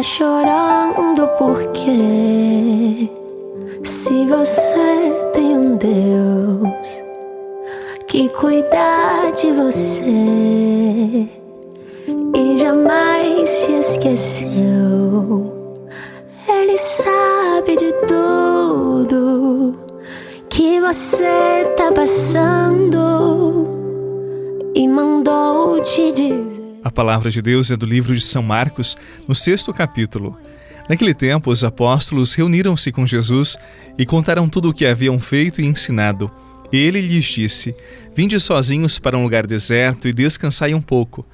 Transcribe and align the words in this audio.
tá 0.00 0.02
chorando 0.02 1.28
por 1.36 1.66
quê? 1.72 3.10
Se 3.84 4.24
você 4.24 5.30
tem 5.34 5.58
um 5.58 5.76
Deus 5.76 7.04
que 8.06 8.30
cuida 8.30 9.30
de 9.38 9.52
você 9.52 11.28
e 12.34 12.56
jamais 12.56 13.66
te 13.66 13.72
esqueceu, 13.72 15.52
Ele 16.48 16.78
sabe 16.78 17.76
de 17.76 17.92
tudo 18.06 19.74
que 20.48 20.80
você 20.80 21.74
tá 21.76 21.92
passando 21.92 23.68
e 24.74 24.88
mandou 24.88 25.82
te 25.82 26.10
dizer. 26.12 26.59
A 26.82 26.90
palavra 26.90 27.30
de 27.30 27.42
Deus 27.42 27.70
é 27.70 27.76
do 27.76 27.84
livro 27.84 28.14
de 28.14 28.22
São 28.22 28.42
Marcos, 28.42 28.96
no 29.28 29.34
sexto 29.34 29.72
capítulo. 29.72 30.38
Naquele 30.88 31.12
tempo, 31.12 31.50
os 31.50 31.62
apóstolos 31.62 32.34
reuniram-se 32.34 32.90
com 32.90 33.06
Jesus 33.06 33.58
e 33.98 34.06
contaram 34.06 34.48
tudo 34.48 34.70
o 34.70 34.74
que 34.74 34.86
haviam 34.86 35.20
feito 35.20 35.60
e 35.60 35.66
ensinado. 35.66 36.30
Ele 36.72 37.02
lhes 37.02 37.26
disse: 37.26 37.76
Vinde 38.16 38.40
sozinhos 38.40 38.98
para 38.98 39.16
um 39.16 39.22
lugar 39.22 39.46
deserto 39.46 40.08
e 40.08 40.12
descansai 40.12 40.72
um 40.72 40.80
pouco. 40.80 41.26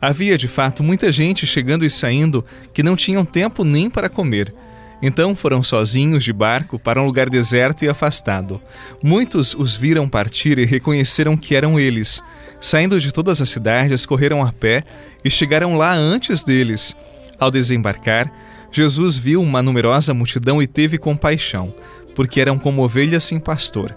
Havia, 0.00 0.38
de 0.38 0.48
fato, 0.48 0.82
muita 0.82 1.12
gente 1.12 1.46
chegando 1.46 1.84
e 1.84 1.90
saindo 1.90 2.42
que 2.72 2.82
não 2.82 2.96
tinham 2.96 3.26
tempo 3.26 3.62
nem 3.62 3.90
para 3.90 4.08
comer. 4.08 4.54
Então 5.02 5.36
foram 5.36 5.62
sozinhos 5.62 6.24
de 6.24 6.32
barco 6.32 6.78
para 6.78 7.00
um 7.00 7.04
lugar 7.04 7.28
deserto 7.28 7.84
e 7.84 7.88
afastado. 7.90 8.58
Muitos 9.02 9.54
os 9.54 9.76
viram 9.76 10.08
partir 10.08 10.58
e 10.58 10.64
reconheceram 10.64 11.36
que 11.36 11.54
eram 11.54 11.78
eles. 11.78 12.22
Saindo 12.64 12.98
de 12.98 13.12
todas 13.12 13.42
as 13.42 13.50
cidades, 13.50 14.06
correram 14.06 14.42
a 14.42 14.50
pé 14.50 14.84
e 15.22 15.28
chegaram 15.28 15.76
lá 15.76 15.92
antes 15.92 16.42
deles. 16.42 16.96
Ao 17.38 17.50
desembarcar, 17.50 18.32
Jesus 18.72 19.18
viu 19.18 19.42
uma 19.42 19.60
numerosa 19.60 20.14
multidão 20.14 20.62
e 20.62 20.66
teve 20.66 20.96
compaixão, 20.96 21.74
porque 22.14 22.40
eram 22.40 22.58
como 22.58 22.82
ovelhas 22.82 23.22
sem 23.22 23.38
pastor. 23.38 23.94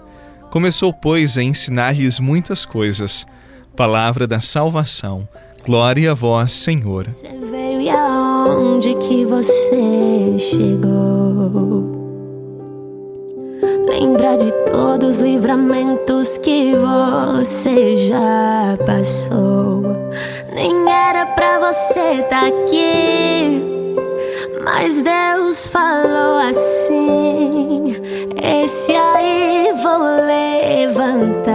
Começou, 0.50 0.92
pois, 0.92 1.38
a 1.38 1.42
ensinar-lhes 1.42 2.20
muitas 2.20 2.66
coisas. 2.66 3.26
Palavra 3.74 4.26
da 4.26 4.38
salvação. 4.38 5.26
Glória 5.64 6.10
a 6.10 6.14
vós, 6.14 6.52
Senhor. 6.52 7.06
Você 7.06 7.26
veio 7.50 7.80
e 7.80 7.88
aonde 7.88 8.94
que 8.96 9.24
você 9.24 10.36
chegou? 10.38 11.87
Lembra 14.00 14.36
de 14.36 14.52
todos 14.70 15.16
os 15.16 15.18
livramentos 15.18 16.38
que 16.38 16.72
você 16.72 17.96
já 17.96 18.78
passou. 18.86 19.82
Nem 20.54 20.88
era 20.88 21.26
pra 21.26 21.58
você 21.58 22.20
estar 22.20 22.42
tá 22.42 22.46
aqui, 22.46 23.60
mas 24.62 25.02
Deus 25.02 25.66
falou 25.66 26.38
assim: 26.48 27.96
Esse 28.40 28.92
aí 28.92 29.72
vou 29.82 29.98
levantar. 30.84 31.50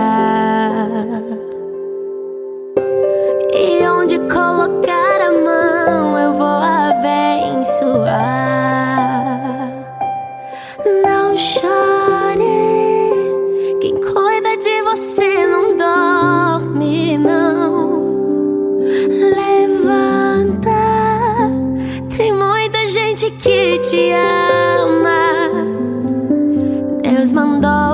E 3.54 3.88
onde 3.88 4.20
colocar 4.20 5.22
a 5.22 5.32
mão 5.32 6.20
eu 6.20 6.34
vou 6.34 6.60
abençoar. 6.62 8.33
Gente 23.24 23.40
que 23.40 23.80
te 23.80 24.12
ama. 24.12 25.50
Deus 27.02 27.32
mandou 27.32 27.93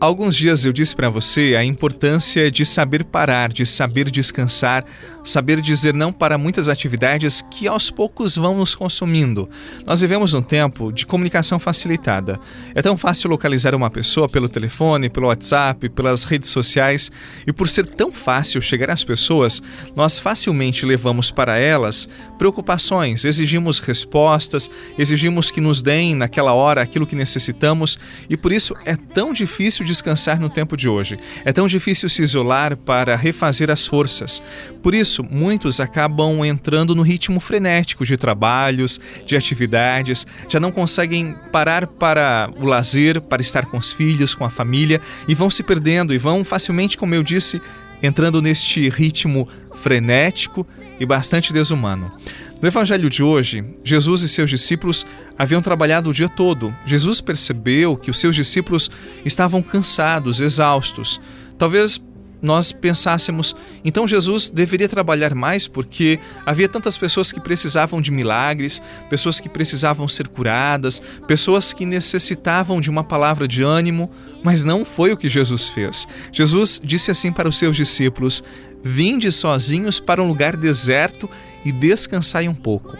Alguns 0.00 0.36
dias 0.36 0.64
eu 0.64 0.72
disse 0.72 0.94
para 0.94 1.10
você 1.10 1.56
a 1.58 1.64
importância 1.64 2.52
de 2.52 2.64
saber 2.64 3.02
parar, 3.02 3.52
de 3.52 3.66
saber 3.66 4.08
descansar, 4.12 4.84
saber 5.24 5.60
dizer 5.60 5.92
não 5.92 6.12
para 6.12 6.38
muitas 6.38 6.68
atividades 6.68 7.44
que 7.50 7.66
aos 7.66 7.90
poucos 7.90 8.36
vão 8.36 8.56
nos 8.56 8.76
consumindo. 8.76 9.50
Nós 9.84 10.00
vivemos 10.00 10.34
um 10.34 10.40
tempo 10.40 10.92
de 10.92 11.04
comunicação 11.04 11.58
facilitada. 11.58 12.38
É 12.76 12.80
tão 12.80 12.96
fácil 12.96 13.28
localizar 13.28 13.74
uma 13.74 13.90
pessoa 13.90 14.28
pelo 14.28 14.48
telefone, 14.48 15.10
pelo 15.10 15.26
WhatsApp, 15.26 15.88
pelas 15.88 16.22
redes 16.22 16.50
sociais, 16.50 17.10
e 17.44 17.52
por 17.52 17.68
ser 17.68 17.84
tão 17.84 18.12
fácil 18.12 18.62
chegar 18.62 18.90
às 18.90 19.02
pessoas, 19.02 19.60
nós 19.96 20.20
facilmente 20.20 20.86
levamos 20.86 21.28
para 21.32 21.58
elas 21.58 22.08
preocupações, 22.38 23.24
exigimos 23.24 23.80
respostas, 23.80 24.70
exigimos 24.96 25.50
que 25.50 25.60
nos 25.60 25.82
deem 25.82 26.14
naquela 26.14 26.52
hora 26.52 26.82
aquilo 26.82 27.06
que 27.06 27.16
necessitamos, 27.16 27.98
e 28.30 28.36
por 28.36 28.52
isso 28.52 28.76
é 28.84 28.94
tão 28.94 29.32
difícil 29.32 29.87
descansar 29.88 30.38
no 30.38 30.48
tempo 30.48 30.76
de 30.76 30.88
hoje. 30.88 31.16
É 31.44 31.52
tão 31.52 31.66
difícil 31.66 32.08
se 32.08 32.22
isolar 32.22 32.76
para 32.76 33.16
refazer 33.16 33.70
as 33.70 33.86
forças. 33.86 34.42
Por 34.82 34.94
isso, 34.94 35.24
muitos 35.24 35.80
acabam 35.80 36.44
entrando 36.44 36.94
no 36.94 37.02
ritmo 37.02 37.40
frenético 37.40 38.06
de 38.06 38.16
trabalhos, 38.16 39.00
de 39.26 39.36
atividades, 39.36 40.26
já 40.48 40.60
não 40.60 40.70
conseguem 40.70 41.34
parar 41.50 41.86
para 41.86 42.50
o 42.56 42.64
lazer, 42.64 43.20
para 43.20 43.42
estar 43.42 43.66
com 43.66 43.76
os 43.76 43.92
filhos, 43.92 44.34
com 44.34 44.44
a 44.44 44.50
família 44.50 45.00
e 45.26 45.34
vão 45.34 45.50
se 45.50 45.62
perdendo 45.62 46.14
e 46.14 46.18
vão 46.18 46.44
facilmente, 46.44 46.96
como 46.96 47.14
eu 47.14 47.22
disse, 47.22 47.60
entrando 48.02 48.40
neste 48.40 48.88
ritmo 48.88 49.48
frenético 49.74 50.66
e 51.00 51.06
bastante 51.06 51.52
desumano. 51.52 52.12
No 52.60 52.66
evangelho 52.66 53.08
de 53.08 53.22
hoje, 53.22 53.64
Jesus 53.84 54.22
e 54.22 54.28
seus 54.28 54.50
discípulos 54.50 55.06
haviam 55.38 55.62
trabalhado 55.62 56.10
o 56.10 56.12
dia 56.12 56.28
todo. 56.28 56.74
Jesus 56.84 57.20
percebeu 57.20 57.96
que 57.96 58.10
os 58.10 58.18
seus 58.18 58.34
discípulos 58.34 58.90
estavam 59.24 59.62
cansados, 59.62 60.40
exaustos. 60.40 61.20
Talvez 61.56 62.00
nós 62.42 62.72
pensássemos, 62.72 63.54
então 63.84 64.06
Jesus 64.06 64.50
deveria 64.50 64.88
trabalhar 64.88 65.34
mais 65.34 65.66
porque 65.68 66.18
havia 66.46 66.68
tantas 66.68 66.98
pessoas 66.98 67.32
que 67.32 67.40
precisavam 67.40 68.00
de 68.00 68.10
milagres, 68.10 68.80
pessoas 69.08 69.40
que 69.40 69.48
precisavam 69.48 70.08
ser 70.08 70.28
curadas, 70.28 71.02
pessoas 71.26 71.72
que 71.72 71.84
necessitavam 71.84 72.80
de 72.80 72.90
uma 72.90 73.02
palavra 73.02 73.46
de 73.46 73.62
ânimo, 73.62 74.10
mas 74.42 74.62
não 74.62 74.84
foi 74.84 75.12
o 75.12 75.16
que 75.16 75.28
Jesus 75.28 75.68
fez. 75.68 76.06
Jesus 76.32 76.80
disse 76.82 77.10
assim 77.10 77.32
para 77.32 77.48
os 77.48 77.58
seus 77.58 77.76
discípulos: 77.76 78.42
Vinde 78.90 79.30
sozinhos 79.30 80.00
para 80.00 80.22
um 80.22 80.26
lugar 80.26 80.56
deserto 80.56 81.28
e 81.62 81.70
descansai 81.70 82.48
um 82.48 82.54
pouco. 82.54 82.96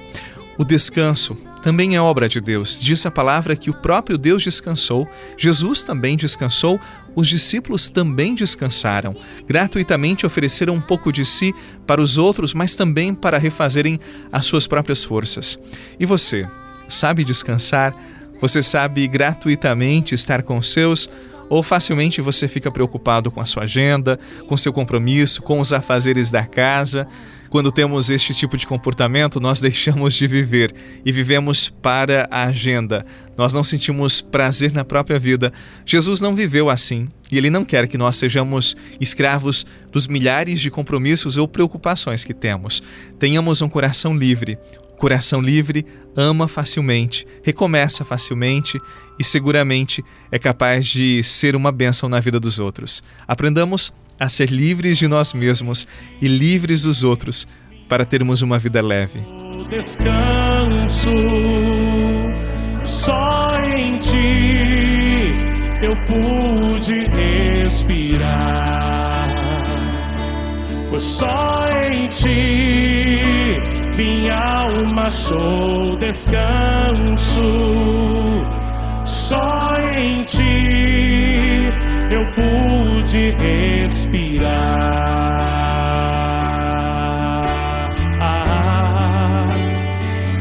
O 0.59 0.65
descanso 0.65 1.35
também 1.63 1.97
é 1.97 2.01
obra 2.01 2.29
de 2.29 2.43
Deus. 2.43 2.79
Diz 2.79 3.07
a 3.07 3.11
palavra 3.11 3.57
que 3.57 3.71
o 3.71 3.75
próprio 3.75 4.19
Deus 4.19 4.43
descansou, 4.43 5.09
Jesus 5.37 5.83
também 5.83 6.15
descansou, 6.15 6.79
os 7.17 7.27
discípulos 7.27 7.91
também 7.91 8.35
descansaram. 8.35 9.17
Gratuitamente 9.47 10.27
ofereceram 10.27 10.75
um 10.75 10.81
pouco 10.81 11.11
de 11.11 11.25
si 11.25 11.55
para 11.87 12.03
os 12.03 12.19
outros, 12.19 12.53
mas 12.53 12.75
também 12.75 13.15
para 13.15 13.39
refazerem 13.39 13.99
as 14.31 14.45
suas 14.45 14.67
próprias 14.67 15.03
forças. 15.03 15.59
E 15.99 16.05
você, 16.05 16.47
sabe 16.87 17.25
descansar? 17.25 17.97
Você 18.43 18.63
sabe 18.63 19.09
gratuitamente 19.09 20.15
estar 20.15 20.43
com 20.43 20.59
os 20.59 20.71
seus? 20.71 21.09
Ou 21.49 21.63
facilmente 21.63 22.21
você 22.21 22.47
fica 22.47 22.71
preocupado 22.71 23.31
com 23.31 23.41
a 23.41 23.47
sua 23.47 23.65
agenda, 23.65 24.19
com 24.47 24.57
seu 24.57 24.73
compromisso, 24.73 25.43
com 25.43 25.61
os 25.61 25.73
afazeres 25.73 26.31
da 26.31 26.45
casa? 26.45 27.07
Quando 27.51 27.73
temos 27.73 28.11
este 28.11 28.35
tipo 28.35 28.57
de 28.57 28.67
comportamento, 28.67 29.41
nós 29.41 29.59
deixamos 29.61 30.15
de 30.15 30.27
viver 30.27 30.75
e 31.05 31.11
vivemos 31.11 31.69
para 31.69 32.29
a 32.31 32.45
agenda. 32.45 33.07
Nós 33.37 33.53
não 33.53 33.65
sentimos 33.65 34.21
prazer 34.21 34.73
na 34.73 34.85
própria 34.85 35.19
vida. 35.19 35.53
Jesus 35.87 36.21
não 36.21 36.35
viveu 36.35 36.69
assim 36.69 37.09
e 37.31 37.39
ele 37.39 37.51
não 37.51 37.65
quer 37.65 37.87
que 37.89 37.97
nós 37.97 38.17
sejamos 38.17 38.77
escravos 39.01 39.65
dos 39.91 40.07
milhares 40.07 40.61
de 40.61 40.71
compromissos 40.71 41.37
ou 41.37 41.49
preocupações 41.49 42.25
que 42.25 42.35
temos. 42.35 42.83
Tenhamos 43.19 43.63
um 43.63 43.69
coração 43.69 44.17
livre. 44.17 44.59
Coração 44.99 45.41
livre 45.41 45.87
ama 46.17 46.49
facilmente, 46.49 47.25
recomeça 47.45 48.05
facilmente 48.05 48.79
e 49.19 49.25
seguramente 49.25 50.05
é 50.31 50.39
capaz 50.39 50.87
de 50.87 51.23
ser 51.23 51.55
uma 51.55 51.71
bênção 51.71 52.09
na 52.09 52.19
vida 52.19 52.41
dos 52.41 52.59
outros. 52.59 53.03
Aprendamos 53.27 53.93
a 54.19 54.29
ser 54.29 54.51
livres 54.51 54.99
de 54.99 55.07
nós 55.07 55.33
mesmos 55.33 55.87
e 56.21 56.27
livres 56.27 56.83
dos 56.83 57.05
outros 57.05 57.47
para 57.89 58.05
termos 58.05 58.43
uma 58.43 58.59
vida 58.59 58.83
leve. 58.83 59.21
Descanso 59.71 61.13
só 62.85 63.59
em 63.61 63.99
ti 63.99 65.33
eu 65.81 65.95
pude 66.07 66.95
respirar, 67.63 68.19
pois 70.91 71.03
só 71.05 71.69
em 71.89 72.09
ti 72.09 72.78
achou 75.09 75.97
descanso. 75.97 77.41
Só 79.05 79.77
em 79.97 80.23
ti 80.25 81.67
eu 82.11 82.27
pude 82.35 83.31
respirar. 83.31 85.09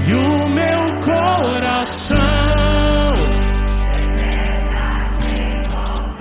e 0.06 0.14
o 0.14 0.50
meu 0.50 0.96
coração, 1.04 2.18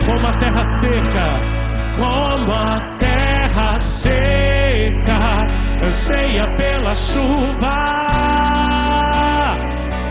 como 0.04 0.26
a 0.26 0.32
terra 0.38 0.64
seca, 0.64 1.40
como 1.96 2.52
a 2.52 2.80
terra 2.98 3.78
seca, 3.78 4.35
anseia 5.82 6.46
pela 6.56 6.94
chuva, 6.94 7.76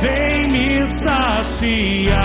vem 0.02 0.48
me 0.48 0.86
saciar, 0.86 2.18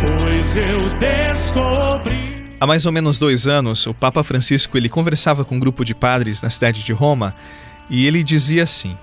pois 0.00 0.56
eu 0.56 0.98
descobri. 0.98 2.28
Há 2.60 2.66
mais 2.66 2.86
ou 2.86 2.92
menos 2.92 3.18
dois 3.18 3.46
anos, 3.46 3.86
o 3.86 3.94
Papa 3.94 4.24
Francisco 4.24 4.76
ele 4.76 4.88
conversava 4.88 5.44
com 5.44 5.54
um 5.54 5.60
grupo 5.60 5.84
de 5.84 5.94
padres 5.94 6.42
na 6.42 6.50
cidade 6.50 6.82
de 6.82 6.92
Roma 6.92 7.34
e 7.88 8.06
ele 8.06 8.24
dizia 8.24 8.64
assim: 8.64 8.96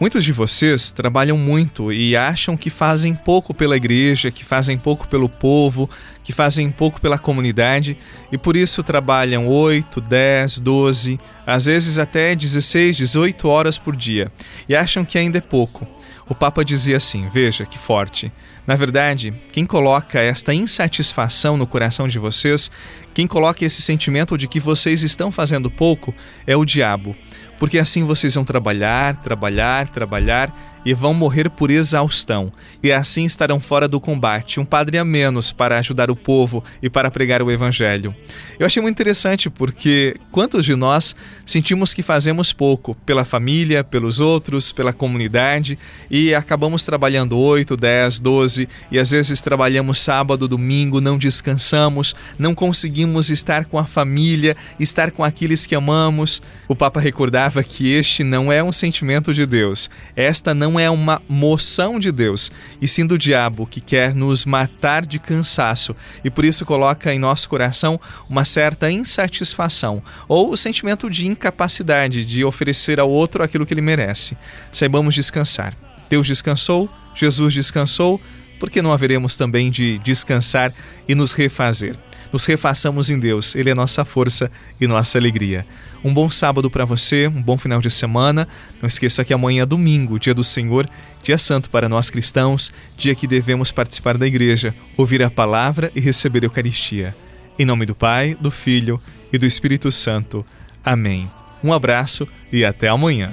Muitos 0.00 0.22
de 0.22 0.32
vocês 0.32 0.92
trabalham 0.92 1.36
muito 1.36 1.92
e 1.92 2.16
acham 2.16 2.56
que 2.56 2.70
fazem 2.70 3.16
pouco 3.16 3.52
pela 3.52 3.76
igreja, 3.76 4.30
que 4.30 4.44
fazem 4.44 4.78
pouco 4.78 5.08
pelo 5.08 5.28
povo, 5.28 5.90
que 6.22 6.32
fazem 6.32 6.70
pouco 6.70 7.00
pela 7.00 7.18
comunidade 7.18 7.96
e 8.30 8.38
por 8.38 8.56
isso 8.56 8.84
trabalham 8.84 9.48
8, 9.48 10.00
10, 10.00 10.60
12, 10.60 11.18
às 11.44 11.66
vezes 11.66 11.98
até 11.98 12.36
16, 12.36 12.96
18 12.96 13.48
horas 13.48 13.76
por 13.76 13.96
dia 13.96 14.30
e 14.68 14.76
acham 14.76 15.04
que 15.04 15.18
ainda 15.18 15.38
é 15.38 15.40
pouco. 15.40 15.84
O 16.28 16.34
Papa 16.34 16.64
dizia 16.64 16.98
assim: 16.98 17.26
veja 17.28 17.66
que 17.66 17.78
forte. 17.78 18.30
Na 18.64 18.76
verdade, 18.76 19.32
quem 19.50 19.66
coloca 19.66 20.20
esta 20.20 20.54
insatisfação 20.54 21.56
no 21.56 21.66
coração 21.66 22.06
de 22.06 22.20
vocês, 22.20 22.70
quem 23.14 23.26
coloca 23.26 23.64
esse 23.64 23.82
sentimento 23.82 24.38
de 24.38 24.46
que 24.46 24.60
vocês 24.60 25.02
estão 25.02 25.32
fazendo 25.32 25.70
pouco, 25.70 26.14
é 26.46 26.54
o 26.54 26.64
diabo 26.64 27.16
porque 27.58 27.78
assim 27.78 28.04
vocês 28.04 28.34
vão 28.34 28.44
trabalhar, 28.44 29.16
trabalhar, 29.16 29.88
trabalhar 29.88 30.52
e 30.84 30.94
vão 30.94 31.12
morrer 31.14 31.50
por 31.50 31.70
exaustão, 31.70 32.52
e 32.82 32.92
assim 32.92 33.24
estarão 33.24 33.60
fora 33.60 33.88
do 33.88 34.00
combate, 34.00 34.60
um 34.60 34.64
padre 34.64 34.98
a 34.98 35.04
menos 35.04 35.52
para 35.52 35.78
ajudar 35.78 36.10
o 36.10 36.16
povo 36.16 36.62
e 36.82 36.88
para 36.90 37.10
pregar 37.10 37.42
o 37.42 37.50
evangelho. 37.50 38.14
Eu 38.58 38.66
achei 38.66 38.82
muito 38.82 38.96
interessante 38.96 39.48
porque 39.48 40.16
quantos 40.30 40.64
de 40.64 40.74
nós 40.74 41.14
sentimos 41.46 41.94
que 41.94 42.02
fazemos 42.02 42.52
pouco 42.52 42.94
pela 43.06 43.24
família, 43.24 43.82
pelos 43.84 44.20
outros, 44.20 44.72
pela 44.72 44.92
comunidade 44.92 45.78
e 46.10 46.34
acabamos 46.34 46.84
trabalhando 46.84 47.38
8, 47.38 47.76
10, 47.76 48.20
12 48.20 48.68
e 48.90 48.98
às 48.98 49.10
vezes 49.10 49.40
trabalhamos 49.40 49.98
sábado, 49.98 50.48
domingo, 50.48 51.00
não 51.00 51.16
descansamos, 51.16 52.14
não 52.38 52.54
conseguimos 52.54 53.30
estar 53.30 53.64
com 53.64 53.78
a 53.78 53.84
família, 53.84 54.56
estar 54.78 55.10
com 55.10 55.22
aqueles 55.24 55.66
que 55.66 55.74
amamos. 55.74 56.42
O 56.66 56.76
Papa 56.76 57.00
recordava 57.00 57.62
que 57.62 57.92
este 57.92 58.24
não 58.24 58.52
é 58.52 58.62
um 58.62 58.72
sentimento 58.72 59.32
de 59.32 59.46
Deus. 59.46 59.88
Esta 60.16 60.52
não 60.52 60.67
não 60.68 60.78
é 60.78 60.90
uma 60.90 61.22
moção 61.26 61.98
de 61.98 62.12
Deus, 62.12 62.52
e 62.80 62.86
sim 62.86 63.06
do 63.06 63.16
diabo 63.16 63.66
que 63.66 63.80
quer 63.80 64.14
nos 64.14 64.44
matar 64.44 65.06
de 65.06 65.18
cansaço 65.18 65.96
e 66.22 66.28
por 66.28 66.44
isso 66.44 66.66
coloca 66.66 67.12
em 67.12 67.18
nosso 67.18 67.48
coração 67.48 67.98
uma 68.28 68.44
certa 68.44 68.90
insatisfação 68.90 70.02
ou 70.28 70.52
o 70.52 70.56
sentimento 70.58 71.08
de 71.08 71.26
incapacidade 71.26 72.22
de 72.22 72.44
oferecer 72.44 73.00
ao 73.00 73.08
outro 73.08 73.42
aquilo 73.42 73.64
que 73.64 73.72
ele 73.72 73.80
merece. 73.80 74.36
Saibamos 74.70 75.14
descansar. 75.14 75.74
Deus 76.10 76.26
descansou, 76.26 76.88
Jesus 77.14 77.54
descansou, 77.54 78.20
por 78.60 78.68
que 78.68 78.82
não 78.82 78.92
haveremos 78.92 79.36
também 79.36 79.70
de 79.70 79.98
descansar 80.00 80.70
e 81.08 81.14
nos 81.14 81.32
refazer? 81.32 81.96
nos 82.32 82.44
refaçamos 82.44 83.10
em 83.10 83.18
Deus. 83.18 83.54
Ele 83.54 83.70
é 83.70 83.74
nossa 83.74 84.04
força 84.04 84.50
e 84.80 84.86
nossa 84.86 85.18
alegria. 85.18 85.66
Um 86.04 86.14
bom 86.14 86.30
sábado 86.30 86.70
para 86.70 86.84
você, 86.84 87.26
um 87.26 87.42
bom 87.42 87.58
final 87.58 87.80
de 87.80 87.90
semana. 87.90 88.46
Não 88.80 88.86
esqueça 88.86 89.24
que 89.24 89.34
amanhã 89.34 89.62
é 89.62 89.66
domingo, 89.66 90.18
dia 90.18 90.34
do 90.34 90.44
Senhor, 90.44 90.88
dia 91.22 91.38
santo 91.38 91.70
para 91.70 91.88
nós 91.88 92.10
cristãos, 92.10 92.72
dia 92.96 93.14
que 93.14 93.26
devemos 93.26 93.72
participar 93.72 94.16
da 94.16 94.26
igreja, 94.26 94.74
ouvir 94.96 95.22
a 95.22 95.30
palavra 95.30 95.90
e 95.94 96.00
receber 96.00 96.42
a 96.42 96.46
Eucaristia. 96.46 97.14
Em 97.58 97.64
nome 97.64 97.84
do 97.84 97.94
Pai, 97.94 98.36
do 98.40 98.50
Filho 98.50 99.00
e 99.32 99.38
do 99.38 99.46
Espírito 99.46 99.90
Santo. 99.90 100.46
Amém. 100.84 101.28
Um 101.62 101.72
abraço 101.72 102.28
e 102.52 102.64
até 102.64 102.88
amanhã. 102.88 103.32